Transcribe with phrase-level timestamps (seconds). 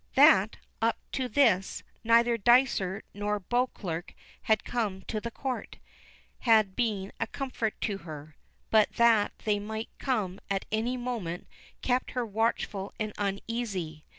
[0.15, 5.77] That, up to this, neither Dysart nor Beauclerk had come to the Court,
[6.39, 8.35] had been a comfort to her;
[8.71, 11.45] but that they might come at any moment
[11.83, 14.03] kept her watchful and uneasy.